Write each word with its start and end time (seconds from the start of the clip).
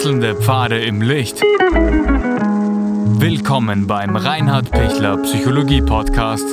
Wechselnde 0.00 0.34
Pfade 0.34 0.80
im 0.82 1.02
Licht. 1.02 1.42
Willkommen 3.20 3.86
beim 3.86 4.16
Reinhard 4.16 4.70
Pichler 4.70 5.18
Psychologie 5.18 5.82
Podcast. 5.82 6.46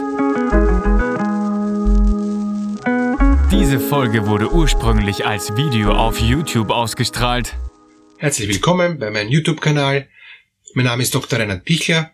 Diese 3.50 3.79
Folge 3.79 4.28
wurde 4.28 4.52
ursprünglich 4.52 5.25
als 5.25 5.55
Video 5.55 5.93
auf 5.93 6.20
YouTube 6.20 6.71
ausgestrahlt. 6.71 7.55
Herzlich 8.18 8.50
willkommen 8.50 9.00
bei 9.00 9.11
meinem 9.11 9.29
YouTube-Kanal. 9.29 10.09
Mein 10.73 10.84
Name 10.84 11.04
ist 11.04 11.16
Dr. 11.16 11.39
Reinhard 11.39 11.64
Pichler. 11.64 12.11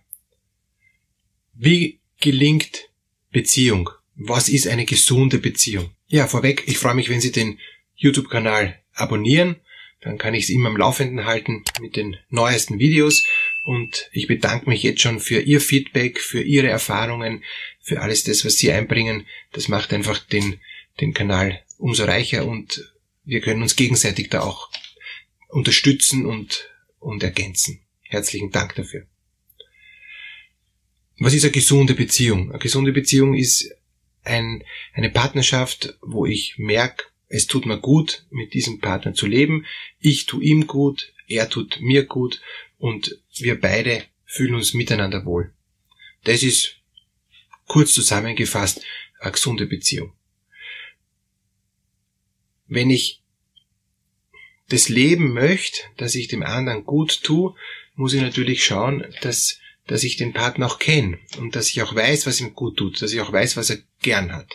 Wie 1.56 2.00
gelingt 2.22 2.92
Beziehung? 3.32 3.90
Was 4.14 4.50
ist 4.50 4.68
eine 4.68 4.86
gesunde 4.86 5.40
Beziehung? 5.40 5.96
Ja, 6.06 6.28
vorweg, 6.28 6.66
ich 6.68 6.78
freue 6.78 6.94
mich, 6.94 7.10
wenn 7.10 7.22
Sie 7.22 7.32
den 7.32 7.58
YouTube-Kanal 7.96 8.76
abonnieren. 8.94 9.56
Dann 10.04 10.18
kann 10.18 10.34
ich 10.34 10.46
es 10.46 10.50
immer 10.50 10.70
am 10.70 10.78
Laufenden 10.78 11.26
halten 11.26 11.64
mit 11.80 11.96
den 11.96 12.18
neuesten 12.30 12.80
Videos. 12.80 13.26
Und 13.64 14.10
ich 14.12 14.28
bedanke 14.28 14.70
mich 14.70 14.84
jetzt 14.84 15.02
schon 15.02 15.20
für 15.20 15.40
Ihr 15.40 15.62
Feedback, 15.62 16.20
für 16.20 16.42
Ihre 16.42 16.68
Erfahrungen, 16.68 17.44
für 17.80 18.02
alles 18.02 18.24
das, 18.24 18.44
was 18.44 18.58
Sie 18.58 18.72
einbringen. 18.72 19.26
Das 19.54 19.70
macht 19.70 19.94
einfach 19.94 20.20
den, 20.20 20.60
den 21.00 21.14
Kanal 21.14 21.62
umso 21.78 22.04
reicher 22.04 22.46
und 22.46 22.94
wir 23.24 23.42
können 23.42 23.62
uns 23.62 23.76
gegenseitig 23.76 24.30
da 24.30 24.42
auch 24.42 24.70
unterstützen 25.50 26.26
und, 26.26 26.70
und 27.00 27.24
ergänzen. 27.24 27.82
Herzlichen 28.02 28.52
Dank 28.52 28.76
dafür. 28.76 29.06
Was 31.20 31.34
ist 31.34 31.44
eine 31.44 31.52
gesunde 31.52 31.94
Beziehung? 31.94 32.50
Eine 32.50 32.60
gesunde 32.60 32.92
Beziehung 32.92 33.34
ist 33.34 33.72
ein, 34.24 34.64
eine 34.94 35.10
Partnerschaft, 35.10 35.98
wo 36.02 36.26
ich 36.26 36.56
merke, 36.58 37.06
es 37.34 37.48
tut 37.48 37.66
mir 37.66 37.80
gut, 37.80 38.28
mit 38.30 38.54
diesem 38.54 38.80
Partner 38.80 39.16
zu 39.16 39.26
leben. 39.26 39.66
Ich 40.00 40.28
tu 40.28 40.40
ihm 40.40 40.68
gut, 40.68 41.14
er 41.28 41.50
tut 41.50 41.82
mir 41.82 42.06
gut 42.06 42.40
und 42.78 43.18
wir 43.38 43.60
beide 43.60 44.04
fühlen 44.24 44.54
uns 44.54 44.76
miteinander 44.76 45.26
wohl. 45.26 45.52
Das 46.26 46.44
ist 46.44 46.76
kurz 47.66 47.92
zusammengefasst 47.92 48.86
eine 49.20 49.32
gesunde 49.32 49.66
Beziehung. 49.66 50.14
Wenn 52.68 52.92
ich 52.92 53.24
das 54.70 54.88
Leben 54.90 55.34
möchte, 55.34 55.82
dass 55.98 56.14
ich 56.14 56.28
dem 56.28 56.44
anderen 56.44 56.86
gut 56.86 57.24
tue, 57.24 57.56
muss 57.96 58.14
ich 58.14 58.22
natürlich 58.22 58.64
schauen, 58.64 59.12
dass, 59.22 59.58
dass 59.88 60.04
ich 60.04 60.18
den 60.18 60.34
Partner 60.34 60.68
auch 60.68 60.78
kenne 60.78 61.18
und 61.40 61.56
dass 61.56 61.72
ich 61.72 61.82
auch 61.82 61.96
weiß, 61.96 62.28
was 62.28 62.42
ihm 62.42 62.54
gut 62.54 62.78
tut, 62.78 63.02
dass 63.02 63.12
ich 63.12 63.22
auch 63.22 63.32
weiß, 63.32 63.58
was 63.58 63.72
er 63.72 63.80
gern 64.04 64.34
hat. 64.34 64.54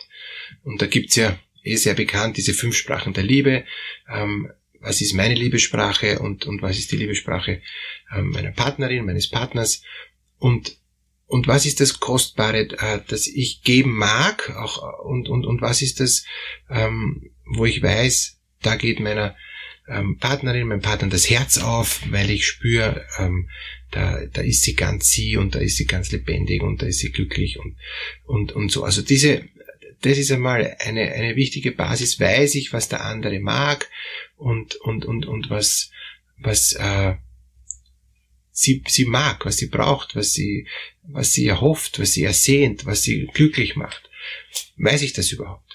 Und 0.63 0.81
da 0.81 0.85
gibt's 0.85 1.17
ja 1.17 1.37
eh 1.63 1.75
sehr 1.75 1.93
bekannt, 1.93 2.37
diese 2.37 2.53
fünf 2.53 2.75
Sprachen 2.75 3.13
der 3.13 3.23
Liebe. 3.23 3.65
Ähm, 4.09 4.51
was 4.81 5.01
ist 5.01 5.13
meine 5.13 5.35
Liebessprache 5.35 6.19
und, 6.19 6.45
und 6.45 6.61
was 6.61 6.77
ist 6.77 6.91
die 6.91 6.97
Liebessprache 6.97 7.61
ähm, 8.15 8.29
meiner 8.29 8.51
Partnerin, 8.51 9.05
meines 9.05 9.29
Partners 9.29 9.83
und 10.37 10.77
und 11.25 11.47
was 11.47 11.67
ist 11.67 11.79
das 11.79 11.99
Kostbare, 11.99 12.69
äh, 12.79 13.01
das 13.07 13.27
ich 13.27 13.61
geben 13.61 13.95
mag, 13.95 14.49
auch 14.57 15.05
und 15.05 15.29
und 15.29 15.45
und 15.45 15.61
was 15.61 15.83
ist 15.83 15.99
das, 15.99 16.25
ähm, 16.71 17.29
wo 17.45 17.65
ich 17.65 17.83
weiß, 17.83 18.39
da 18.63 18.75
geht 18.75 18.99
meiner 18.99 19.35
ähm, 19.87 20.17
Partnerin, 20.17 20.67
meinem 20.67 20.81
Partner 20.81 21.07
das 21.07 21.29
Herz 21.29 21.59
auf, 21.59 22.01
weil 22.09 22.31
ich 22.31 22.47
spüre, 22.47 23.05
ähm, 23.19 23.47
da 23.91 24.25
da 24.25 24.41
ist 24.41 24.63
sie 24.63 24.75
ganz 24.75 25.09
sie 25.09 25.37
und 25.37 25.53
da 25.53 25.59
ist 25.59 25.77
sie 25.77 25.85
ganz 25.85 26.11
lebendig 26.11 26.63
und 26.63 26.81
da 26.81 26.87
ist 26.87 26.99
sie 26.99 27.11
glücklich 27.11 27.59
und 27.59 27.77
und 28.23 28.51
und 28.53 28.71
so. 28.71 28.83
Also 28.83 29.03
diese 29.03 29.43
das 30.01 30.17
ist 30.17 30.31
einmal 30.31 30.75
eine, 30.79 31.11
eine 31.11 31.35
wichtige 31.35 31.71
Basis. 31.71 32.19
Weiß 32.19 32.55
ich, 32.55 32.73
was 32.73 32.89
der 32.89 33.03
andere 33.03 33.39
mag 33.39 33.89
und, 34.37 34.75
und, 34.75 35.05
und, 35.05 35.25
und 35.25 35.49
was, 35.49 35.91
was 36.37 36.73
äh, 36.73 37.15
sie, 38.51 38.83
sie 38.87 39.05
mag, 39.05 39.45
was 39.45 39.57
sie 39.57 39.67
braucht, 39.67 40.15
was 40.15 40.33
sie, 40.33 40.67
was 41.03 41.33
sie 41.33 41.47
erhofft, 41.47 41.99
was 41.99 42.13
sie 42.13 42.23
ersehnt, 42.23 42.85
was 42.85 43.03
sie 43.03 43.27
glücklich 43.33 43.75
macht. 43.75 44.09
Weiß 44.77 45.01
ich 45.01 45.13
das 45.13 45.31
überhaupt? 45.31 45.69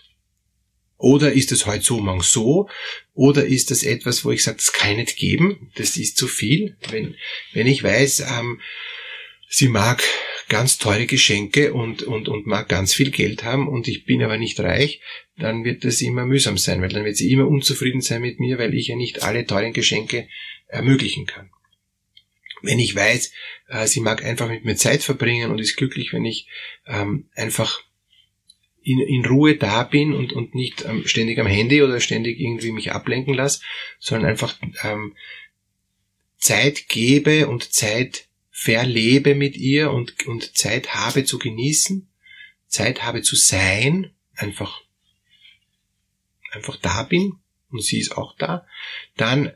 Oder 0.96 1.32
ist 1.32 1.52
es 1.52 1.66
heute 1.66 1.84
so, 1.84 2.00
morgen 2.00 2.22
so? 2.22 2.68
Oder 3.12 3.44
ist 3.44 3.70
das 3.70 3.82
etwas, 3.82 4.24
wo 4.24 4.30
ich 4.30 4.42
sage, 4.42 4.56
das 4.56 4.72
kann 4.72 4.92
ich 4.92 4.96
nicht 4.96 5.16
geben, 5.16 5.70
das 5.74 5.96
ist 5.96 6.16
zu 6.16 6.28
viel? 6.28 6.76
Wenn, 6.88 7.16
wenn 7.52 7.66
ich 7.66 7.82
weiß, 7.82 8.20
ähm, 8.20 8.60
sie 9.48 9.68
mag 9.68 10.02
ganz 10.48 10.78
teure 10.78 11.06
Geschenke 11.06 11.72
und, 11.72 12.02
und, 12.02 12.28
und 12.28 12.46
mag 12.46 12.68
ganz 12.68 12.94
viel 12.94 13.10
Geld 13.10 13.44
haben 13.44 13.68
und 13.68 13.88
ich 13.88 14.04
bin 14.04 14.22
aber 14.22 14.36
nicht 14.36 14.60
reich, 14.60 15.00
dann 15.36 15.64
wird 15.64 15.84
das 15.84 16.00
immer 16.00 16.26
mühsam 16.26 16.58
sein, 16.58 16.80
weil 16.82 16.90
dann 16.90 17.04
wird 17.04 17.16
sie 17.16 17.30
immer 17.30 17.48
unzufrieden 17.48 18.00
sein 18.00 18.22
mit 18.22 18.40
mir, 18.40 18.58
weil 18.58 18.74
ich 18.74 18.88
ja 18.88 18.96
nicht 18.96 19.22
alle 19.22 19.46
teuren 19.46 19.72
Geschenke 19.72 20.28
ermöglichen 20.66 21.26
kann. 21.26 21.50
Wenn 22.62 22.78
ich 22.78 22.94
weiß, 22.94 23.32
äh, 23.68 23.86
sie 23.86 24.00
mag 24.00 24.24
einfach 24.24 24.48
mit 24.48 24.64
mir 24.64 24.76
Zeit 24.76 25.02
verbringen 25.02 25.50
und 25.50 25.58
ist 25.58 25.76
glücklich, 25.76 26.12
wenn 26.12 26.24
ich 26.24 26.46
ähm, 26.86 27.28
einfach 27.34 27.82
in, 28.82 29.00
in 29.00 29.24
Ruhe 29.24 29.56
da 29.56 29.82
bin 29.82 30.14
und, 30.14 30.32
und 30.32 30.54
nicht 30.54 30.84
ähm, 30.84 31.06
ständig 31.06 31.38
am 31.38 31.46
Handy 31.46 31.82
oder 31.82 32.00
ständig 32.00 32.38
irgendwie 32.38 32.72
mich 32.72 32.92
ablenken 32.92 33.34
lasse, 33.34 33.60
sondern 33.98 34.30
einfach 34.30 34.58
ähm, 34.82 35.14
Zeit 36.36 36.88
gebe 36.88 37.48
und 37.48 37.72
Zeit 37.72 38.28
verlebe 38.56 39.34
mit 39.34 39.56
ihr 39.56 39.90
und, 39.90 40.28
und 40.28 40.56
Zeit 40.56 40.94
habe 40.94 41.24
zu 41.24 41.40
genießen, 41.40 42.08
Zeit 42.68 43.02
habe 43.02 43.20
zu 43.20 43.34
sein, 43.34 44.12
einfach, 44.36 44.82
einfach 46.52 46.76
da 46.76 47.02
bin 47.02 47.32
und 47.70 47.82
sie 47.82 47.98
ist 47.98 48.16
auch 48.16 48.36
da, 48.38 48.64
dann 49.16 49.52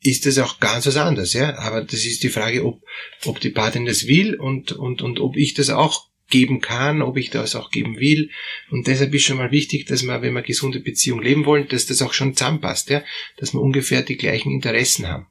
ist 0.00 0.26
es 0.26 0.40
auch 0.40 0.58
ganz 0.58 0.88
was 0.88 0.96
anderes, 0.96 1.34
ja. 1.34 1.56
Aber 1.58 1.84
das 1.84 2.04
ist 2.04 2.24
die 2.24 2.30
Frage, 2.30 2.66
ob, 2.66 2.82
ob 3.24 3.38
die 3.38 3.50
Partnerin 3.50 3.86
das 3.86 4.08
will 4.08 4.34
und, 4.34 4.72
und, 4.72 5.02
und 5.02 5.20
ob 5.20 5.36
ich 5.36 5.54
das 5.54 5.70
auch 5.70 6.08
geben 6.28 6.60
kann, 6.60 7.00
ob 7.00 7.16
ich 7.18 7.30
das 7.30 7.54
auch 7.54 7.70
geben 7.70 8.00
will. 8.00 8.30
Und 8.70 8.88
deshalb 8.88 9.14
ist 9.14 9.22
schon 9.22 9.36
mal 9.36 9.52
wichtig, 9.52 9.86
dass 9.86 10.02
man, 10.02 10.20
wenn 10.20 10.34
wir 10.34 10.42
gesunde 10.42 10.80
Beziehung 10.80 11.22
leben 11.22 11.46
wollen, 11.46 11.68
dass 11.68 11.86
das 11.86 12.02
auch 12.02 12.12
schon 12.12 12.34
zusammenpasst, 12.34 12.90
ja. 12.90 13.04
Dass 13.36 13.54
wir 13.54 13.60
ungefähr 13.60 14.02
die 14.02 14.16
gleichen 14.16 14.50
Interessen 14.50 15.06
haben. 15.06 15.28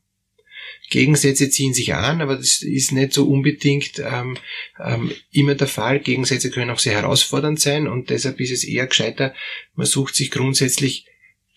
Gegensätze 0.91 1.49
ziehen 1.49 1.73
sich 1.73 1.95
an, 1.95 2.21
aber 2.21 2.35
das 2.35 2.61
ist 2.61 2.91
nicht 2.91 3.13
so 3.13 3.27
unbedingt 3.27 3.99
ähm, 3.99 4.37
ähm, 4.77 5.11
immer 5.31 5.55
der 5.55 5.67
Fall. 5.67 6.01
Gegensätze 6.01 6.51
können 6.51 6.69
auch 6.69 6.79
sehr 6.79 6.93
herausfordernd 6.93 7.59
sein 7.59 7.87
und 7.87 8.09
deshalb 8.09 8.39
ist 8.41 8.51
es 8.51 8.65
eher 8.65 8.85
gescheiter, 8.85 9.33
man 9.73 9.87
sucht 9.87 10.15
sich 10.15 10.29
grundsätzlich 10.29 11.05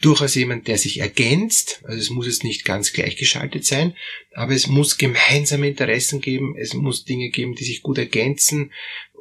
durchaus 0.00 0.36
jemand, 0.36 0.68
der 0.68 0.78
sich 0.78 1.00
ergänzt. 1.00 1.82
Also 1.84 1.98
es 1.98 2.10
muss 2.10 2.26
jetzt 2.26 2.44
nicht 2.44 2.64
ganz 2.64 2.92
gleichgeschaltet 2.92 3.64
sein, 3.64 3.96
aber 4.32 4.52
es 4.52 4.68
muss 4.68 4.98
gemeinsame 4.98 5.66
Interessen 5.66 6.20
geben, 6.20 6.54
es 6.56 6.72
muss 6.72 7.04
Dinge 7.04 7.30
geben, 7.30 7.56
die 7.56 7.64
sich 7.64 7.82
gut 7.82 7.98
ergänzen, 7.98 8.72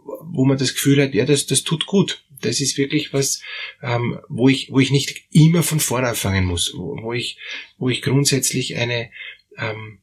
wo 0.04 0.46
man 0.46 0.60
das 0.60 0.74
Gefühl 0.74 1.02
hat, 1.02 1.16
ja, 1.16 1.26
das, 1.26 1.48
das 1.48 1.64
tut 1.64 1.88
gut. 1.88 2.24
Das 2.42 2.60
ist 2.62 2.78
wirklich 2.78 3.14
was, 3.14 3.42
ähm, 3.82 4.20
wo 4.30 4.48
ich, 4.48 4.70
wo 4.70 4.80
ich 4.80 4.92
nicht 4.92 5.24
immer 5.32 5.64
von 5.64 5.80
vorne 5.80 6.10
anfangen 6.10 6.46
muss, 6.46 6.74
wo, 6.76 6.98
wo 7.02 7.14
ich, 7.14 7.38
wo 7.78 7.90
ich 7.90 8.02
grundsätzlich 8.02 8.76
eine, 8.76 9.10
ähm, 9.58 10.03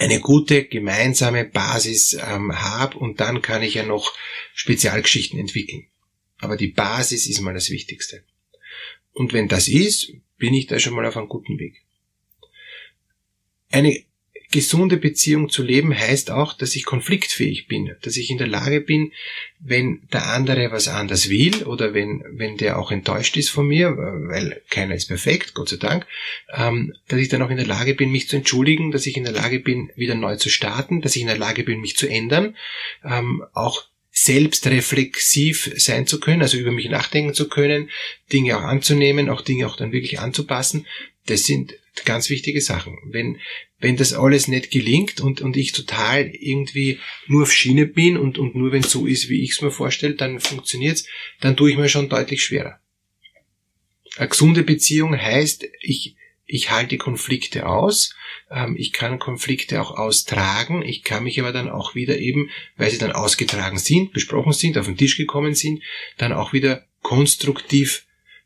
eine 0.00 0.18
gute 0.18 0.64
gemeinsame 0.64 1.44
Basis 1.44 2.14
ähm, 2.14 2.58
habe 2.58 2.98
und 2.98 3.20
dann 3.20 3.42
kann 3.42 3.62
ich 3.62 3.74
ja 3.74 3.84
noch 3.84 4.16
Spezialgeschichten 4.54 5.38
entwickeln. 5.38 5.88
Aber 6.38 6.56
die 6.56 6.68
Basis 6.68 7.26
ist 7.26 7.40
mal 7.40 7.52
das 7.52 7.68
Wichtigste. 7.68 8.24
Und 9.12 9.34
wenn 9.34 9.46
das 9.46 9.68
ist, 9.68 10.14
bin 10.38 10.54
ich 10.54 10.66
da 10.66 10.78
schon 10.78 10.94
mal 10.94 11.04
auf 11.04 11.18
einem 11.18 11.28
guten 11.28 11.58
Weg. 11.58 11.84
Eine 13.70 14.02
gesunde 14.50 14.96
Beziehung 14.96 15.48
zu 15.48 15.62
leben 15.62 15.96
heißt 15.96 16.30
auch, 16.30 16.54
dass 16.54 16.74
ich 16.74 16.84
konfliktfähig 16.84 17.68
bin, 17.68 17.94
dass 18.02 18.16
ich 18.16 18.30
in 18.30 18.38
der 18.38 18.48
Lage 18.48 18.80
bin, 18.80 19.12
wenn 19.60 20.02
der 20.12 20.26
andere 20.32 20.72
was 20.72 20.88
anders 20.88 21.28
will 21.28 21.64
oder 21.64 21.94
wenn, 21.94 22.24
wenn 22.32 22.56
der 22.56 22.78
auch 22.78 22.90
enttäuscht 22.90 23.36
ist 23.36 23.50
von 23.50 23.68
mir, 23.68 23.96
weil 23.96 24.60
keiner 24.68 24.96
ist 24.96 25.06
perfekt, 25.06 25.54
Gott 25.54 25.68
sei 25.68 25.76
Dank, 25.76 26.06
ähm, 26.52 26.94
dass 27.08 27.20
ich 27.20 27.28
dann 27.28 27.42
auch 27.42 27.50
in 27.50 27.58
der 27.58 27.66
Lage 27.66 27.94
bin, 27.94 28.10
mich 28.10 28.28
zu 28.28 28.36
entschuldigen, 28.36 28.90
dass 28.90 29.06
ich 29.06 29.16
in 29.16 29.24
der 29.24 29.32
Lage 29.32 29.60
bin, 29.60 29.90
wieder 29.94 30.16
neu 30.16 30.36
zu 30.36 30.48
starten, 30.48 31.00
dass 31.00 31.14
ich 31.14 31.22
in 31.22 31.28
der 31.28 31.38
Lage 31.38 31.62
bin, 31.62 31.80
mich 31.80 31.96
zu 31.96 32.08
ändern, 32.08 32.56
ähm, 33.04 33.44
auch 33.52 33.84
selbstreflexiv 34.10 35.72
sein 35.76 36.06
zu 36.06 36.18
können, 36.18 36.42
also 36.42 36.58
über 36.58 36.72
mich 36.72 36.90
nachdenken 36.90 37.34
zu 37.34 37.48
können, 37.48 37.90
Dinge 38.32 38.58
auch 38.58 38.62
anzunehmen, 38.62 39.28
auch 39.28 39.42
Dinge 39.42 39.68
auch 39.68 39.76
dann 39.76 39.92
wirklich 39.92 40.18
anzupassen. 40.18 40.86
Das 41.26 41.44
sind 41.44 41.74
ganz 42.04 42.30
wichtige 42.30 42.60
Sachen. 42.60 42.98
Wenn, 43.04 43.38
wenn 43.80 43.96
das 43.96 44.12
alles 44.12 44.46
nicht 44.46 44.70
gelingt 44.70 45.20
und, 45.20 45.40
und 45.40 45.56
ich 45.56 45.72
total 45.72 46.28
irgendwie 46.28 47.00
nur 47.26 47.42
auf 47.42 47.52
Schiene 47.52 47.86
bin 47.86 48.16
und, 48.16 48.38
und 48.38 48.54
nur 48.54 48.72
wenn 48.72 48.82
es 48.82 48.90
so 48.90 49.06
ist, 49.06 49.28
wie 49.28 49.42
ich 49.42 49.52
es 49.52 49.62
mir 49.62 49.70
vorstelle, 49.70 50.14
dann 50.14 50.38
funktioniert's, 50.38 51.06
dann 51.40 51.56
tue 51.56 51.70
ich 51.70 51.76
mir 51.76 51.88
schon 51.88 52.08
deutlich 52.08 52.44
schwerer. 52.44 52.78
Eine 54.16 54.28
gesunde 54.28 54.62
Beziehung 54.62 55.16
heißt, 55.16 55.66
ich, 55.80 56.16
ich 56.44 56.70
halte 56.70 56.98
Konflikte 56.98 57.66
aus, 57.66 58.14
ähm, 58.50 58.76
ich 58.78 58.92
kann 58.92 59.18
Konflikte 59.18 59.80
auch 59.80 59.92
austragen, 59.92 60.82
ich 60.82 61.02
kann 61.02 61.24
mich 61.24 61.40
aber 61.40 61.52
dann 61.52 61.70
auch 61.70 61.94
wieder 61.94 62.18
eben, 62.18 62.50
weil 62.76 62.90
sie 62.90 62.98
dann 62.98 63.12
ausgetragen 63.12 63.78
sind, 63.78 64.12
besprochen 64.12 64.52
sind, 64.52 64.76
auf 64.76 64.86
den 64.86 64.96
Tisch 64.96 65.16
gekommen 65.16 65.54
sind, 65.54 65.82
dann 66.18 66.32
auch 66.32 66.52
wieder 66.52 66.86
konstruktiv 67.00 68.04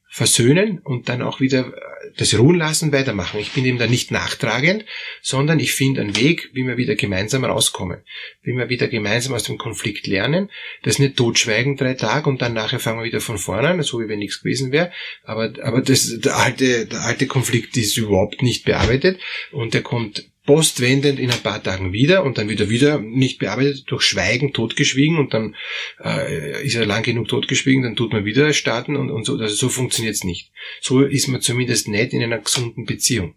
versöhnen 0.08 0.78
und 0.78 1.08
dann 1.08 1.22
auch 1.22 1.40
wieder 1.40 1.74
das 2.16 2.38
ruhen 2.38 2.58
lassen, 2.58 2.92
weitermachen. 2.92 3.40
Ich 3.40 3.52
bin 3.52 3.64
eben 3.64 3.78
da 3.78 3.86
nicht 3.86 4.10
nachtragend, 4.10 4.84
sondern 5.22 5.58
ich 5.60 5.72
finde 5.72 6.00
einen 6.00 6.16
Weg, 6.16 6.50
wie 6.52 6.66
wir 6.66 6.76
wieder 6.76 6.94
gemeinsam 6.94 7.44
rauskommen, 7.44 8.02
wie 8.42 8.52
wir 8.52 8.68
wieder 8.68 8.88
gemeinsam 8.88 9.34
aus 9.34 9.44
dem 9.44 9.58
Konflikt 9.58 10.06
lernen, 10.06 10.50
das 10.82 10.98
nicht 10.98 11.16
totschweigen 11.16 11.76
drei 11.76 11.94
Tage 11.94 12.28
und 12.28 12.42
dann 12.42 12.54
nachher 12.54 12.80
fangen 12.80 13.00
wir 13.00 13.06
wieder 13.06 13.20
von 13.20 13.38
vorne 13.38 13.68
an, 13.68 13.82
so 13.82 14.00
wie 14.00 14.08
wenn 14.08 14.18
nichts 14.18 14.40
gewesen 14.40 14.72
wäre. 14.72 14.92
Aber, 15.24 15.52
aber 15.62 15.80
das, 15.80 16.20
der 16.20 16.36
alte, 16.36 16.86
der 16.86 17.00
alte 17.02 17.26
Konflikt 17.26 17.76
ist 17.76 17.96
überhaupt 17.96 18.42
nicht 18.42 18.64
bearbeitet 18.64 19.20
und 19.52 19.74
der 19.74 19.82
kommt 19.82 20.30
postwendend 20.44 21.18
in 21.18 21.30
ein 21.30 21.40
paar 21.40 21.62
Tagen 21.62 21.92
wieder 21.92 22.22
und 22.22 22.36
dann 22.36 22.48
wieder 22.48 22.68
wieder 22.68 22.98
nicht 22.98 23.38
bearbeitet, 23.38 23.84
durch 23.86 24.02
Schweigen 24.02 24.52
totgeschwiegen 24.52 25.18
und 25.18 25.32
dann 25.32 25.56
äh, 26.02 26.64
ist 26.64 26.74
er 26.74 26.84
lang 26.84 27.02
genug 27.02 27.28
totgeschwiegen, 27.28 27.82
dann 27.82 27.96
tut 27.96 28.12
man 28.12 28.24
wieder 28.24 28.52
starten 28.52 28.96
und, 28.96 29.10
und 29.10 29.24
so. 29.24 29.38
Also 29.38 29.54
so 29.54 29.68
funktioniert's 29.68 30.24
nicht. 30.24 30.50
So 30.80 31.02
ist 31.02 31.28
man 31.28 31.40
zumindest 31.40 31.88
nicht 31.88 32.12
in 32.12 32.22
einer 32.22 32.38
gesunden 32.38 32.84
Beziehung. 32.84 33.34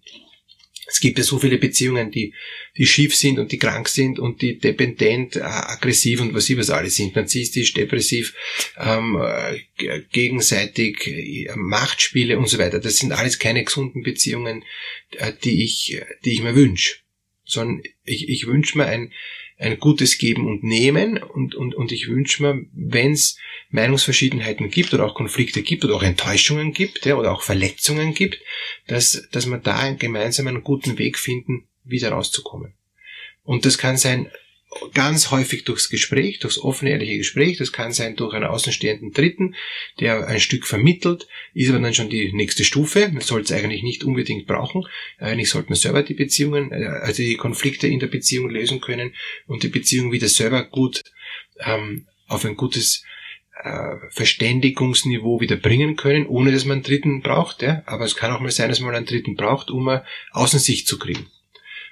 Es 0.89 1.01
gibt 1.01 1.18
ja 1.18 1.24
so 1.24 1.38
viele 1.38 1.57
Beziehungen, 1.57 2.12
die, 2.12 2.34
die 2.78 2.86
schief 2.86 3.16
sind 3.16 3.39
und 3.39 3.51
die 3.51 3.57
krank 3.57 3.89
sind 3.89 4.19
und 4.19 4.42
die 4.42 4.57
dependent, 4.57 5.36
äh, 5.36 5.42
aggressiv 5.42 6.22
und 6.22 6.34
was 6.34 6.45
sie 6.45 6.57
was 6.57 6.69
alles 6.69 6.95
sind, 6.95 7.16
narzisstisch, 7.16 7.74
depressiv, 7.74 8.34
ähm, 8.78 9.19
äh, 9.22 10.01
gegenseitig 10.12 11.07
äh, 11.07 11.50
Machtspiele 11.56 12.38
und 12.38 12.48
so 12.48 12.57
weiter. 12.57 12.80
Das 12.80 12.98
sind 12.98 13.12
alles 13.12 13.38
keine 13.38 13.63
gesunden 13.63 14.01
Beziehungen, 14.01 14.63
die 15.44 15.63
ich, 15.63 16.01
die 16.24 16.34
ich 16.34 16.42
mir 16.42 16.56
wünsche. 16.56 16.98
Sondern 17.44 17.84
ich, 18.04 18.30
ich 18.30 18.48
wünsche 18.48 18.78
mir 18.78 18.86
ein, 18.86 19.13
ein 19.57 19.80
gutes 19.80 20.18
Geben 20.18 20.48
und 20.48 20.63
Nehmen 20.63 21.18
und, 21.18 21.56
und, 21.56 21.74
und 21.74 21.92
ich 21.92 22.07
wünsche 22.07 22.44
mir, 22.44 22.65
wenn 22.74 23.13
es 23.13 23.38
Meinungsverschiedenheiten 23.69 24.69
gibt 24.69 24.94
oder 24.94 25.06
auch 25.06 25.15
Konflikte 25.15 25.63
gibt 25.63 25.83
oder 25.83 25.95
auch 25.95 26.04
Enttäuschungen 26.04 26.74
gibt 26.74 27.06
ja, 27.06 27.15
oder 27.15 27.31
auch 27.31 27.42
Verletzungen 27.42 28.13
gibt, 28.13 28.39
dass, 28.88 29.27
dass 29.31 29.45
man 29.48 29.63
da 29.63 29.92
gemeinsam 29.94 30.48
einen 30.48 30.63
guten 30.63 30.98
Weg 30.98 31.18
finden, 31.18 31.68
wieder 31.83 32.12
rauszukommen. 32.12 32.75
Und 33.44 33.65
das 33.65 33.77
kann 33.77 33.98
sein 33.98 34.30
ganz 34.94 35.31
häufig 35.31 35.63
durchs 35.63 35.89
Gespräch, 35.89 36.39
durchs 36.39 36.57
offene, 36.57 36.91
ehrliche 36.91 37.18
Gespräch. 37.18 37.57
Das 37.57 37.71
kann 37.71 37.91
sein 37.91 38.15
durch 38.15 38.33
einen 38.33 38.45
außenstehenden 38.45 39.12
Dritten, 39.12 39.56
der 40.00 40.27
ein 40.27 40.39
Stück 40.39 40.65
vermittelt, 40.65 41.27
ist 41.53 41.69
aber 41.69 41.79
dann 41.79 41.94
schon 41.94 42.09
die 42.09 42.33
nächste 42.33 42.63
Stufe. 42.63 43.09
Man 43.09 43.21
soll 43.21 43.41
es 43.41 43.51
eigentlich 43.51 43.83
nicht 43.83 44.03
unbedingt 44.03 44.47
brauchen. 44.47 44.85
Eigentlich 45.18 45.50
sollte 45.50 45.69
man 45.69 45.77
selber 45.77 46.03
die 46.03 46.13
Beziehungen, 46.13 46.71
äh, 46.71 46.85
also 46.85 47.24
die 47.24 47.38
Konflikte 47.38 47.88
in 47.88 48.00
der 48.00 48.07
Beziehung 48.07 48.50
lösen 48.50 48.81
können 48.81 49.13
und 49.47 49.63
die 49.63 49.69
Beziehung 49.69 50.12
wieder 50.12 50.27
selber 50.27 50.63
gut 50.63 51.03
ähm, 51.59 52.07
auf 52.27 52.45
ein 52.45 52.56
gutes 52.56 53.03
äh, 53.63 53.95
Verständigungsniveau 54.12 55.41
wieder 55.41 55.56
bringen 55.56 55.95
können, 55.95 56.27
ohne 56.27 56.51
dass 56.51 56.65
man 56.65 56.77
einen 56.77 56.83
Dritten 56.83 57.21
braucht. 57.21 57.62
Ja? 57.62 57.83
Aber 57.85 58.06
es 58.06 58.15
kann 58.15 58.31
auch 58.31 58.39
mal 58.39 58.51
sein, 58.51 58.69
dass 58.69 58.79
man 58.79 58.95
einen 58.95 59.06
Dritten 59.06 59.35
braucht, 59.35 59.71
um 59.71 59.88
eine 59.88 60.06
Außensicht 60.31 60.88
zu 60.88 61.00
kriegen. 61.00 61.27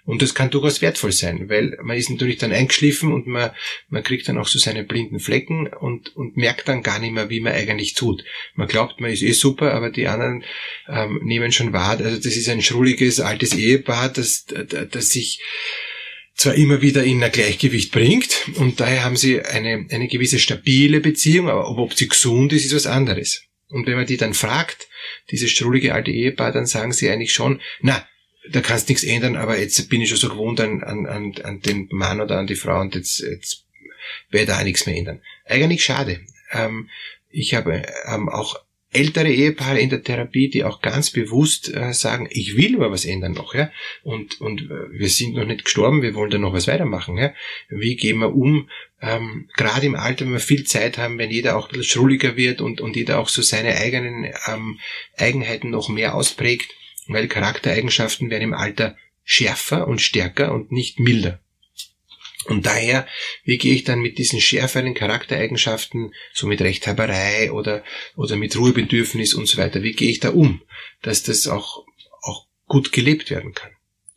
Und 0.06 0.22
das 0.22 0.36
kann 0.36 0.52
durchaus 0.52 0.84
wertvoll 0.84 1.12
sein, 1.12 1.50
weil 1.50 1.78
man 1.82 1.98
ist 1.98 2.12
natürlich 2.12 2.38
dann 2.38 2.52
eingeschliffen 2.52 3.12
und 3.12 3.26
man, 3.26 3.52
man 3.90 4.04
kriegt 4.04 4.30
dann 4.30 4.38
auch 4.38 4.48
so 4.48 4.60
seine 4.60 4.84
blinden 4.84 5.20
Flecken 5.20 5.68
und, 5.68 6.16
und 6.16 6.38
merkt 6.38 6.68
dann 6.68 6.84
gar 6.84 7.00
nicht 7.00 7.12
mehr, 7.12 7.32
wie 7.32 7.40
man 7.40 7.54
eigentlich 7.54 7.96
tut. 7.96 8.24
Man 8.54 8.68
glaubt, 8.68 9.02
man 9.02 9.10
ist 9.10 9.24
eh 9.24 9.32
super, 9.32 9.74
aber 9.74 9.90
die 9.90 10.08
anderen 10.08 10.44
ähm, 10.88 11.22
nehmen 11.24 11.52
schon 11.52 11.74
wahr. 11.74 12.00
Also 12.00 12.18
das 12.18 12.38
ist 12.38 12.48
ein 12.50 12.62
schrulliges, 12.62 13.20
altes 13.20 13.56
Ehepaar, 13.56 14.10
das, 14.10 14.46
das, 14.46 14.90
das 14.92 15.10
sich 15.10 15.42
zwar 16.36 16.54
immer 16.54 16.82
wieder 16.82 17.04
in 17.04 17.24
ein 17.24 17.32
Gleichgewicht 17.32 17.92
bringt 17.92 18.50
und 18.56 18.80
daher 18.80 19.04
haben 19.04 19.16
sie 19.16 19.42
eine, 19.42 19.88
eine 19.90 20.08
gewisse 20.08 20.38
stabile 20.38 21.00
Beziehung, 21.00 21.50
aber 21.50 21.70
ob, 21.70 21.80
ob 21.80 21.94
sie 21.94 22.10
gesund 22.10 22.54
ist, 22.54 22.66
ist 22.66 22.76
was 22.76 22.88
anderes. 22.88 23.42
Und 23.70 23.88
wenn 23.88 23.96
man 23.96 24.06
die 24.06 24.18
dann 24.18 24.34
fragt, 24.34 24.88
dieses 25.32 25.50
schrullige 25.50 25.94
alte 25.94 26.12
Ehepaar, 26.12 26.52
dann 26.52 26.68
sagen 26.68 26.92
sie 26.92 27.10
eigentlich 27.10 27.34
schon, 27.34 27.62
na, 27.82 28.06
da 28.52 28.62
kannst 28.62 28.90
nichts 28.90 29.04
ändern, 29.04 29.36
aber 29.36 29.60
jetzt 29.60 29.90
bin 29.90 30.02
ich 30.02 30.10
schon 30.10 30.18
so 30.18 30.30
gewohnt 30.30 30.60
an, 30.60 30.84
an, 30.84 31.06
an, 31.06 31.34
an 31.44 31.62
den 31.62 31.88
Mann 31.92 32.22
oder 32.22 32.38
an 32.38 32.48
die 32.48 32.56
Frau 32.56 32.80
und 32.80 32.96
jetzt, 32.96 33.20
jetzt 33.20 33.66
werde 34.30 34.48
da 34.48 34.60
auch 34.60 34.64
nichts 34.64 34.86
mehr 34.86 34.96
ändern. 34.96 35.22
Eigentlich 35.46 35.84
schade. 35.84 36.22
Ähm, 36.52 36.90
ich 37.30 37.54
habe 37.54 37.84
ähm, 38.08 38.30
auch 38.30 38.60
ältere 38.96 39.30
Ehepaare 39.30 39.80
in 39.80 39.90
der 39.90 40.04
Therapie, 40.04 40.50
die 40.50 40.64
auch 40.64 40.82
ganz 40.82 41.10
bewusst 41.12 41.74
äh, 41.74 41.94
sagen, 41.94 42.28
ich 42.32 42.56
will 42.56 42.76
aber 42.76 42.92
was 42.92 43.04
ändern 43.04 43.34
noch, 43.34 43.54
ja, 43.54 43.70
und 44.04 44.40
und 44.40 44.62
äh, 44.62 44.92
wir 44.92 45.10
sind 45.10 45.36
noch 45.36 45.46
nicht 45.46 45.66
gestorben, 45.66 46.02
wir 46.02 46.16
wollen 46.16 46.32
da 46.32 46.38
noch 46.38 46.54
was 46.54 46.68
weitermachen, 46.68 47.18
ja. 47.18 47.34
Wie 47.68 47.98
gehen 47.98 48.20
wir 48.20 48.34
um, 48.34 48.70
ähm, 49.02 49.50
gerade 49.58 49.86
im 49.86 49.96
Alter, 49.96 50.26
wenn 50.26 50.32
wir 50.32 50.40
viel 50.40 50.64
Zeit 50.64 50.98
haben, 50.98 51.18
wenn 51.18 51.30
jeder 51.30 51.58
auch 51.58 51.68
ein 51.68 51.72
bisschen 51.72 51.84
schrulliger 51.84 52.38
wird 52.38 52.62
und 52.62 52.80
und 52.80 52.96
jeder 52.96 53.20
auch 53.20 53.28
so 53.28 53.42
seine 53.42 53.76
eigenen 53.76 54.32
ähm, 54.48 54.80
Eigenheiten 55.18 55.72
noch 55.72 55.90
mehr 55.90 56.16
ausprägt, 56.16 56.72
weil 57.08 57.28
Charaktereigenschaften 57.28 58.30
werden 58.30 58.44
im 58.44 58.54
Alter 58.54 58.98
schärfer 59.24 59.88
und 59.88 60.02
stärker 60.02 60.54
und 60.54 60.72
nicht 60.72 61.00
milder. 61.00 61.40
Und 62.46 62.68
daher, 62.68 63.08
wie 63.44 63.58
gehe 63.58 63.74
ich 63.74 63.84
dann 63.84 64.00
mit 64.00 64.20
diesen 64.20 64.40
schärferen 64.40 64.94
Charaktereigenschaften, 64.94 66.14
so 66.32 66.46
mit 66.46 66.62
Rechthaberei 66.62 67.52
oder, 67.52 67.84
oder 68.16 68.36
mit 68.36 68.56
Ruhebedürfnis 68.56 69.34
und 69.34 69.48
so 69.48 69.58
weiter, 69.58 69.82
wie 69.82 69.94
gehe 69.94 70.12
ich 70.12 70.20
da 70.20 70.30
um, 70.30 70.62
dass 71.02 71.24
das 71.24 71.48
auch, 71.48 71.86
auch 72.22 72.46
gut 72.68 72.92
gelebt 72.92 73.32
werden 73.32 73.54
kann? 73.54 73.72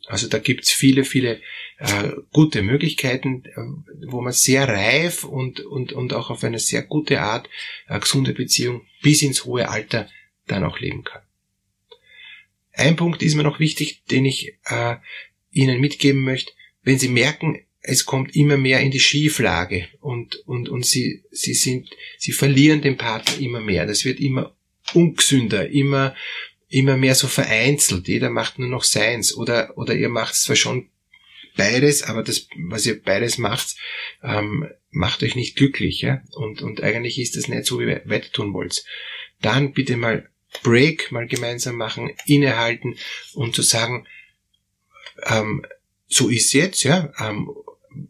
Also 0.05 0.27
da 0.27 0.37
gibt's 0.39 0.71
viele, 0.71 1.05
viele 1.05 1.41
äh, 1.77 2.11
gute 2.31 2.61
Möglichkeiten, 2.61 3.45
äh, 3.45 4.07
wo 4.07 4.21
man 4.21 4.33
sehr 4.33 4.67
reif 4.67 5.23
und, 5.23 5.61
und, 5.61 5.93
und 5.93 6.13
auch 6.13 6.29
auf 6.29 6.43
eine 6.43 6.59
sehr 6.59 6.83
gute 6.83 7.21
Art 7.21 7.49
eine 7.87 7.99
gesunde 7.99 8.33
Beziehung 8.33 8.85
bis 9.01 9.21
ins 9.21 9.45
hohe 9.45 9.69
Alter 9.69 10.09
dann 10.47 10.63
auch 10.63 10.79
leben 10.79 11.03
kann. 11.03 11.21
Ein 12.79 12.95
Punkt 12.95 13.21
ist 13.21 13.35
mir 13.35 13.43
noch 13.43 13.59
wichtig, 13.59 14.03
den 14.09 14.23
ich 14.23 14.53
äh, 14.65 14.95
Ihnen 15.51 15.81
mitgeben 15.81 16.21
möchte. 16.23 16.53
Wenn 16.81 16.97
Sie 16.97 17.09
merken, 17.09 17.59
es 17.81 18.05
kommt 18.05 18.37
immer 18.37 18.55
mehr 18.55 18.79
in 18.79 18.89
die 18.89 19.01
Schieflage 19.01 19.89
und, 19.99 20.37
und, 20.47 20.69
und 20.69 20.85
Sie, 20.85 21.23
Sie 21.29 21.53
sind, 21.53 21.89
Sie 22.17 22.31
verlieren 22.31 22.81
den 22.81 22.97
Partner 22.97 23.37
immer 23.37 23.59
mehr. 23.59 23.85
Das 23.85 24.05
wird 24.05 24.21
immer 24.21 24.55
ungesünder, 24.93 25.69
immer, 25.69 26.15
immer 26.69 26.95
mehr 26.95 27.15
so 27.15 27.27
vereinzelt. 27.27 28.07
Jeder 28.07 28.29
macht 28.29 28.59
nur 28.59 28.69
noch 28.69 28.85
seins 28.85 29.35
oder, 29.35 29.77
oder 29.77 29.93
ihr 29.93 30.09
macht 30.09 30.35
zwar 30.35 30.55
schon 30.55 30.89
beides, 31.57 32.03
aber 32.03 32.23
das, 32.23 32.47
was 32.69 32.85
ihr 32.85 33.03
beides 33.03 33.37
macht, 33.37 33.75
ähm, 34.23 34.69
macht 34.89 35.21
euch 35.21 35.35
nicht 35.35 35.57
glücklich, 35.57 36.01
ja. 36.01 36.23
Und, 36.31 36.61
und 36.61 36.81
eigentlich 36.81 37.19
ist 37.19 37.35
das 37.35 37.49
nicht 37.49 37.65
so, 37.65 37.77
wie 37.79 37.83
ihr 37.83 38.01
weiter 38.05 38.31
tun 38.31 38.53
wollt. 38.53 38.85
Dann 39.41 39.73
bitte 39.73 39.97
mal 39.97 40.29
Break 40.63 41.11
mal 41.11 41.27
gemeinsam 41.27 41.75
machen, 41.75 42.11
innehalten 42.25 42.97
und 43.33 43.55
zu 43.55 43.61
sagen, 43.61 44.07
ähm, 45.25 45.65
so 46.07 46.29
ist 46.29 46.53
jetzt, 46.53 46.83
ja, 46.83 47.13
ähm, 47.19 47.49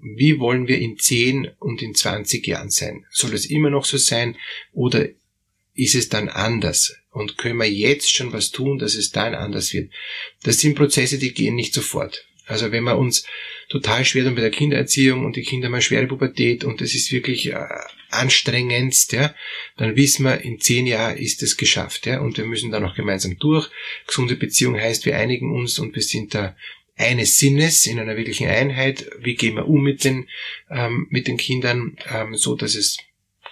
wie 0.02 0.40
wollen 0.40 0.68
wir 0.68 0.80
in 0.80 0.98
10 0.98 1.52
und 1.60 1.82
in 1.82 1.96
20 1.96 2.46
Jahren 2.48 2.70
sein? 2.70 3.06
Soll 3.12 3.34
es 3.34 3.46
immer 3.46 3.70
noch 3.70 3.86
so 3.86 3.98
sein 3.98 4.38
oder 4.72 5.08
ist 5.74 5.96
es 5.96 6.10
dann 6.10 6.30
anders? 6.30 6.96
Und 7.12 7.38
können 7.38 7.58
wir 7.58 7.70
jetzt 7.70 8.16
schon 8.16 8.32
was 8.34 8.52
tun, 8.52 8.78
dass 8.78 8.96
es 8.96 9.12
dann 9.12 9.34
anders 9.34 9.74
wird? 9.74 9.92
Das 10.44 10.60
sind 10.60 10.76
Prozesse, 10.76 11.18
die 11.18 11.34
gehen 11.34 11.56
nicht 11.56 11.74
sofort. 11.74 12.29
Also 12.50 12.72
wenn 12.72 12.84
wir 12.84 12.98
uns 12.98 13.26
total 13.70 14.04
schwer 14.04 14.26
tun 14.26 14.36
bei 14.36 14.42
der 14.42 14.52
Kindererziehung 14.52 15.26
und 15.26 15.36
die 15.36 15.44
Kinder 15.44 15.68
eine 15.68 15.82
schwere 15.82 16.08
Pubertät 16.08 16.64
und 16.64 16.82
das 16.82 16.96
ist 16.96 17.12
wirklich 17.12 17.54
äh, 17.54 17.68
anstrengendst, 18.10 19.14
ja, 19.14 19.34
dann 19.78 19.96
wissen 19.96 20.26
wir, 20.26 20.42
in 20.42 20.60
zehn 20.60 20.88
Jahren 20.88 21.18
ist 21.18 21.44
es 21.44 21.58
geschafft, 21.58 22.08
ja, 22.08 22.20
und 22.20 22.38
wir 22.38 22.46
müssen 22.46 22.72
da 22.72 22.80
noch 22.80 22.96
gemeinsam 22.96 23.38
durch. 23.38 23.70
Gesunde 24.08 24.36
Beziehung 24.36 24.76
heißt, 24.76 25.06
wir 25.06 25.16
einigen 25.16 25.52
uns 25.54 25.78
und 25.78 25.96
wir 25.96 26.02
sind 26.02 26.34
da 26.34 26.56
eines 26.98 27.38
Sinnes 27.38 27.86
in 27.86 28.00
einer 28.00 28.18
wirklichen 28.18 28.48
Einheit. 28.48 29.10
Wie 29.20 29.36
gehen 29.36 29.56
wir 29.56 29.68
um 29.68 29.84
mit 29.84 30.04
den, 30.04 30.28
ähm, 30.70 31.08
mit 31.10 31.28
den 31.28 31.38
Kindern, 31.38 31.98
ähm, 32.12 32.36
so 32.36 32.56
dass 32.56 32.76
es 32.76 32.98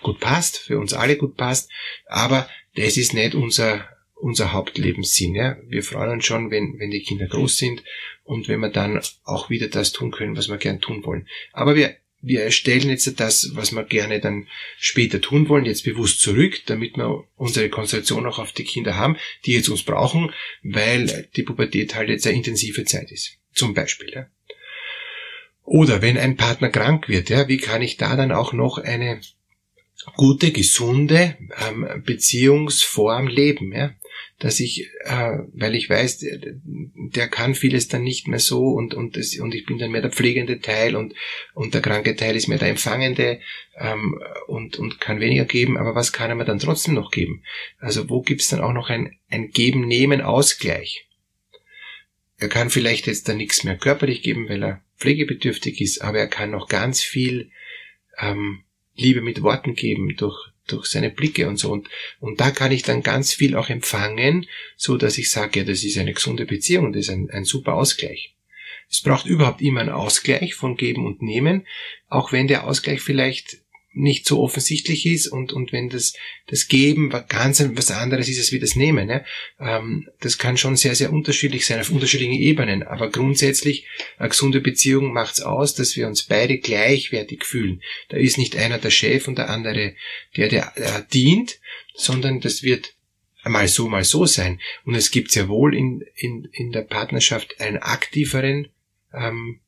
gut 0.02 0.20
passt, 0.20 0.58
für 0.58 0.80
uns 0.80 0.94
alle 0.94 1.18
gut 1.18 1.38
passt. 1.38 1.72
Aber 2.08 2.50
das 2.76 2.98
ist 2.98 3.14
nicht 3.14 3.36
unser, 3.36 3.88
unser 4.16 4.52
Hauptlebenssinn. 4.52 5.36
Ja. 5.36 5.58
Wir 5.68 5.84
freuen 5.84 6.12
uns 6.12 6.26
schon, 6.26 6.52
wenn, 6.52 6.78
wenn 6.80 6.92
die 6.92 7.04
Kinder 7.04 7.28
groß 7.28 7.58
sind 7.58 7.84
und 8.28 8.48
wenn 8.48 8.60
wir 8.60 8.70
dann 8.70 9.02
auch 9.24 9.50
wieder 9.50 9.68
das 9.68 9.92
tun 9.92 10.12
können, 10.12 10.38
was 10.38 10.50
wir 10.50 10.58
gern 10.58 10.82
tun 10.82 11.04
wollen. 11.04 11.28
Aber 11.54 11.76
wir 11.76 11.96
wir 12.22 12.44
erstellen 12.44 12.90
jetzt 12.90 13.20
das, 13.20 13.52
was 13.54 13.72
wir 13.72 13.84
gerne 13.84 14.20
dann 14.20 14.48
später 14.78 15.22
tun 15.22 15.50
wollen, 15.50 15.66
jetzt 15.66 15.84
bewusst 15.84 16.20
zurück, 16.22 16.62
damit 16.66 16.98
wir 16.98 17.24
unsere 17.36 17.70
Konzentration 17.70 18.26
auch 18.26 18.40
auf 18.40 18.52
die 18.52 18.64
Kinder 18.64 18.96
haben, 18.96 19.18
die 19.46 19.54
jetzt 19.54 19.70
uns 19.70 19.84
brauchen, 19.84 20.34
weil 20.64 21.30
die 21.36 21.44
Pubertät 21.44 21.96
halt 21.96 22.10
jetzt 22.10 22.26
eine 22.26 22.36
intensive 22.36 22.86
Zeit 22.86 23.12
ist. 23.12 23.38
Zum 23.54 23.74
Beispiel. 23.74 24.12
Ja. 24.14 24.28
Oder 25.64 26.02
wenn 26.02 26.18
ein 26.18 26.38
Partner 26.38 26.70
krank 26.70 27.08
wird, 27.08 27.30
ja, 27.30 27.48
wie 27.48 27.58
kann 27.58 27.82
ich 27.82 27.98
da 27.98 28.16
dann 28.16 28.32
auch 28.32 28.54
noch 28.54 28.78
eine 28.78 29.22
gute, 30.16 30.52
gesunde 30.52 31.38
ähm, 31.68 32.04
Beziehungsform 32.06 33.28
leben? 33.28 33.74
Ja? 33.74 33.94
Dass 34.40 34.60
ich, 34.60 34.90
äh, 35.04 35.40
weil 35.54 35.76
ich 35.76 35.90
weiß, 35.90 36.20
der, 36.20 36.40
der 36.44 37.28
kann 37.28 37.56
vieles 37.56 37.88
dann 37.88 38.04
nicht 38.04 38.28
mehr 38.28 38.40
so 38.40 38.70
und 38.70 38.94
und 38.94 39.18
das, 39.18 39.38
und 39.38 39.56
ich 39.56 39.66
bin 39.66 39.78
dann 39.80 39.92
mehr 39.92 40.02
der 40.02 40.12
pflegende 40.12 40.60
Teil 40.60 40.96
und 40.96 41.14
und 41.54 41.74
der 41.74 41.82
kranke 41.82 42.16
Teil 42.16 42.36
ist 42.36 42.48
mehr 42.48 42.60
der 42.60 42.70
empfangende 42.70 43.40
ähm, 43.78 44.20
und 44.48 44.78
und 44.78 45.00
kann 45.00 45.20
weniger 45.20 45.46
geben. 45.46 45.78
Aber 45.78 45.96
was 45.96 46.14
kann 46.14 46.30
er 46.30 46.36
mir 46.36 46.46
dann 46.46 46.60
trotzdem 46.60 46.94
noch 46.94 47.12
geben? 47.12 47.44
Also 47.80 48.10
wo 48.10 48.22
gibt's 48.22 48.50
dann 48.50 48.62
auch 48.62 48.74
noch 48.74 48.90
ein 48.90 49.18
ein 49.30 49.50
Geben, 49.50 49.88
Nehmen, 49.88 50.22
Ausgleich? 50.22 51.08
Er 52.38 52.50
kann 52.50 52.70
vielleicht 52.70 53.08
jetzt 53.08 53.28
dann 53.28 53.38
nichts 53.38 53.64
mehr 53.64 53.78
körperlich 53.78 54.22
geben, 54.22 54.48
weil 54.48 54.64
er 54.64 54.84
pflegebedürftig 54.98 55.82
ist, 55.82 56.02
aber 56.02 56.20
er 56.20 56.28
kann 56.28 56.52
noch 56.52 56.68
ganz 56.68 57.02
viel 57.02 57.52
ähm, 58.20 58.64
Liebe 58.96 59.22
mit 59.22 59.42
Worten 59.42 59.76
geben 59.76 60.16
durch 60.16 60.52
durch 60.68 60.88
seine 60.88 61.10
Blicke 61.10 61.48
und 61.48 61.58
so. 61.58 61.72
Und, 61.72 61.90
und 62.20 62.40
da 62.40 62.52
kann 62.52 62.72
ich 62.72 62.84
dann 62.84 63.04
ganz 63.04 63.34
viel 63.34 63.56
auch 63.56 63.70
empfangen, 63.70 64.48
so 64.76 64.98
dass 64.98 65.18
ich 65.18 65.32
sage, 65.32 65.60
ja, 65.60 65.66
das 65.66 65.84
ist 65.84 65.98
eine 65.98 66.14
gesunde 66.14 66.46
Beziehung 66.46 66.94
das 66.94 67.08
ist 67.08 67.10
ein, 67.10 67.30
ein 67.32 67.46
super 67.46 67.74
Ausgleich. 67.74 68.36
Es 68.90 69.02
braucht 69.02 69.26
überhaupt 69.26 69.62
immer 69.62 69.82
einen 69.82 69.90
Ausgleich 69.90 70.56
von 70.56 70.78
Geben 70.78 71.06
und 71.06 71.22
Nehmen, 71.22 71.68
auch 72.08 72.32
wenn 72.32 72.48
der 72.48 72.66
Ausgleich 72.66 73.02
vielleicht 73.02 73.58
nicht 73.98 74.26
so 74.28 74.42
offensichtlich 74.42 75.06
ist 75.06 75.28
und, 75.28 75.54
und 75.54 75.72
wenn 75.72 75.90
das, 75.90 76.14
das 76.48 76.68
Geben 76.68 77.10
ganz 77.28 77.64
was 77.74 77.92
anderes 77.92 78.30
ist 78.30 78.38
als 78.38 78.52
wie 78.52 78.60
das 78.60 78.76
Nehmen. 78.76 79.10
Ja? 79.10 79.24
Ähm, 79.60 80.08
das 80.20 80.38
kann 80.38 80.58
schon 80.58 80.76
sehr, 80.76 80.96
sehr 80.96 81.12
unterschiedlich 81.12 81.66
sein 81.66 81.80
auf 81.80 81.90
unterschiedlichen 81.90 82.36
Ebenen. 82.36 82.84
Aber 82.84 83.10
grundsätzlich, 83.10 83.88
eine 84.18 84.30
gesunde 84.30 84.62
Beziehung 84.62 85.14
macht's 85.14 85.42
aus, 85.42 85.76
dass 85.76 85.96
wir 85.96 86.08
uns 86.08 86.24
beide 86.24 86.60
gleichwertig 86.60 87.44
fühlen. 87.44 87.82
Da 88.10 88.18
ist 88.18 88.38
nicht 88.38 88.56
einer 88.56 88.78
der 88.78 88.92
Chef 88.92 89.28
und 89.28 89.38
der 89.38 89.50
andere 89.50 89.96
der, 90.36 90.50
der, 90.50 90.74
der 90.78 91.02
dient, 91.02 91.60
sondern 91.96 92.40
das 92.40 92.64
wird 92.64 92.94
mal 93.44 93.68
so, 93.68 93.88
mal 93.88 94.04
so 94.04 94.26
sein. 94.26 94.60
Und 94.86 94.96
es 94.96 95.12
gibt 95.12 95.32
sehr 95.32 95.48
wohl 95.48 95.76
in, 95.76 96.04
in, 96.16 96.48
in 96.52 96.72
der 96.72 96.82
Partnerschaft 96.82 97.60
einen 97.60 97.78
aktiveren 97.78 98.68
ähm, 99.14 99.60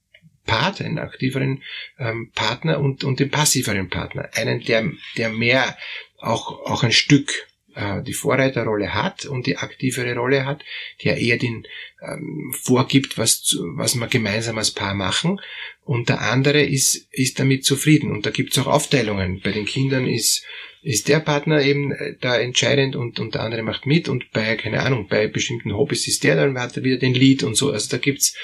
Part, 0.50 0.82
einen 0.82 1.00
aktiveren 1.00 1.64
ähm, 2.00 2.32
Partner 2.34 2.80
und, 2.80 3.04
und 3.04 3.20
den 3.20 3.30
passiveren 3.30 3.90
Partner. 3.90 4.30
Einen, 4.34 4.62
der, 4.62 4.90
der 5.18 5.30
mehr 5.30 5.78
auch, 6.18 6.66
auch 6.66 6.84
ein 6.84 6.92
Stück 6.92 7.48
äh, 7.76 8.02
die 8.02 8.14
Vorreiterrolle 8.14 8.94
hat 8.94 9.26
und 9.26 9.46
die 9.46 9.58
aktivere 9.58 10.16
Rolle 10.16 10.46
hat, 10.46 10.64
der 11.04 11.18
eher 11.18 11.38
den 11.38 11.68
ähm, 12.02 12.54
vorgibt, 12.60 13.18
was, 13.18 13.56
was 13.76 13.96
wir 13.96 14.08
gemeinsam 14.08 14.58
als 14.58 14.72
Paar 14.72 14.96
machen. 14.96 15.40
Und 15.84 16.10
der 16.10 16.22
andere 16.22 16.62
ist, 16.62 17.08
ist 17.12 17.40
damit 17.40 17.64
zufrieden. 17.64 18.12
Und 18.12 18.26
da 18.26 18.32
gibt 18.32 18.52
es 18.52 18.60
auch 18.60 18.68
Aufteilungen. 18.68 19.42
Bei 19.42 19.52
den 19.52 19.66
Kindern 19.66 20.08
ist 20.08 20.46
ist 20.82 21.10
der 21.10 21.20
Partner 21.20 21.62
eben 21.62 21.92
äh, 21.92 22.16
da 22.22 22.40
entscheidend 22.40 22.96
und, 22.96 23.20
und 23.20 23.36
der 23.36 23.42
andere 23.42 23.64
macht 23.64 23.86
mit 23.86 24.08
und 24.08 24.32
bei, 24.32 24.56
keine 24.56 24.82
Ahnung, 24.82 25.08
bei 25.10 25.28
bestimmten 25.28 25.76
Hobbys 25.76 26.08
ist 26.08 26.24
der 26.24 26.38
dann 26.38 26.58
hat 26.58 26.78
er 26.78 26.84
wieder 26.84 26.98
den 26.98 27.14
Lead 27.14 27.44
und 27.44 27.56
so. 27.56 27.72
Also 27.72 27.90
da 27.90 27.98
gibt's 27.98 28.36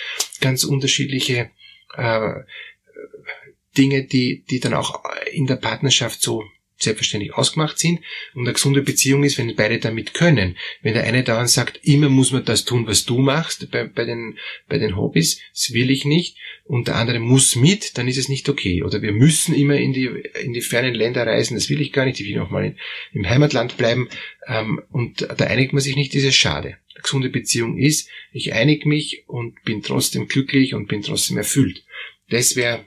ganz 0.42 0.64
unterschiedliche 0.64 1.52
äh, 1.98 2.44
Dinge, 3.78 4.06
die, 4.06 4.44
die 4.50 4.60
dann 4.60 4.74
auch 4.74 5.04
in 5.32 5.48
der 5.48 5.58
Partnerschaft 5.58 6.22
so 6.22 6.44
selbstverständlich 6.78 7.34
ausgemacht 7.34 7.80
sind 7.80 8.02
und 8.34 8.44
eine 8.44 8.54
gesunde 8.54 8.82
Beziehung 8.82 9.24
ist, 9.24 9.38
wenn 9.38 9.56
beide 9.56 9.80
damit 9.80 10.14
können. 10.14 10.58
Wenn 10.82 10.94
der 10.94 11.04
eine 11.04 11.24
dauernd 11.24 11.50
sagt, 11.50 11.80
immer 11.84 12.10
muss 12.10 12.32
man 12.32 12.44
das 12.44 12.66
tun, 12.66 12.86
was 12.88 13.06
du 13.06 13.18
machst 13.20 13.72
bei, 13.72 13.86
bei, 13.86 14.06
den, 14.06 14.38
bei 14.68 14.78
den 14.78 14.98
Hobbys, 14.98 15.40
das 15.54 15.74
will 15.74 15.90
ich 15.90 16.06
nicht, 16.06 16.38
und 16.66 16.88
der 16.88 16.96
andere 16.96 17.20
muss 17.20 17.56
mit, 17.56 17.98
dann 17.98 18.08
ist 18.08 18.18
es 18.18 18.28
nicht 18.28 18.50
okay. 18.50 18.84
Oder 18.84 19.02
wir 19.02 19.12
müssen 19.12 19.54
immer 19.54 19.78
in 19.78 19.94
die, 19.94 20.10
in 20.44 20.54
die 20.54 20.62
fernen 20.62 20.96
Länder 20.96 21.26
reisen, 21.26 21.56
das 21.56 21.70
will 21.70 21.80
ich 21.80 21.94
gar 21.94 22.06
nicht, 22.06 22.20
ich 22.20 22.28
will 22.28 22.40
auch 22.40 22.50
mal 22.50 22.76
im 23.14 23.30
Heimatland 23.30 23.78
bleiben, 23.78 24.10
ähm, 24.48 24.82
und 24.90 25.22
da 25.22 25.46
einigt 25.46 25.74
man 25.74 25.82
sich 25.82 25.96
nicht, 25.96 26.14
ist 26.14 26.36
schade. 26.36 26.78
Eine 26.94 27.04
gesunde 27.04 27.30
Beziehung 27.30 27.78
ist, 27.78 28.10
ich 28.32 28.54
einige 28.54 28.88
mich 28.88 29.24
und 29.28 29.64
bin 29.64 29.82
trotzdem 29.82 30.28
glücklich 30.28 30.74
und 30.74 30.88
bin 30.88 31.04
trotzdem 31.04 31.38
erfüllt. 31.38 31.85
Das 32.30 32.56
wäre 32.56 32.86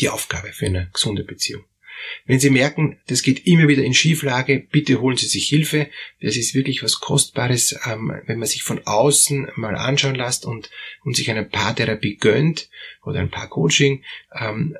die 0.00 0.08
Aufgabe 0.08 0.52
für 0.52 0.66
eine 0.66 0.90
gesunde 0.92 1.24
Beziehung. 1.24 1.64
Wenn 2.26 2.40
Sie 2.40 2.50
merken, 2.50 2.98
das 3.06 3.22
geht 3.22 3.46
immer 3.46 3.68
wieder 3.68 3.82
in 3.82 3.94
Schieflage, 3.94 4.66
bitte 4.70 5.00
holen 5.00 5.16
Sie 5.16 5.26
sich 5.26 5.46
Hilfe. 5.46 5.88
Das 6.20 6.36
ist 6.36 6.54
wirklich 6.54 6.82
was 6.82 7.00
Kostbares, 7.00 7.78
ähm, 7.86 8.12
wenn 8.26 8.38
man 8.38 8.48
sich 8.48 8.62
von 8.62 8.80
außen 8.84 9.52
mal 9.56 9.76
anschauen 9.76 10.14
lässt 10.14 10.44
und, 10.44 10.70
und 11.04 11.16
sich 11.16 11.30
eine 11.30 11.44
Paartherapie 11.44 12.16
gönnt 12.16 12.68
oder 13.04 13.20
ein 13.20 13.30
Paar-Coaching. 13.30 14.04
Ähm, 14.38 14.76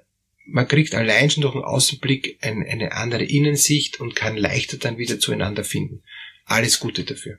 man 0.46 0.66
kriegt 0.66 0.94
allein 0.94 1.30
schon 1.30 1.42
durch 1.42 1.54
einen 1.54 1.64
Außenblick 1.64 2.38
ein, 2.42 2.66
eine 2.66 2.92
andere 2.92 3.24
Innensicht 3.24 4.00
und 4.00 4.16
kann 4.16 4.36
leichter 4.36 4.76
dann 4.76 4.98
wieder 4.98 5.18
zueinander 5.18 5.64
finden. 5.64 6.02
Alles 6.44 6.80
Gute 6.80 7.04
dafür. 7.04 7.38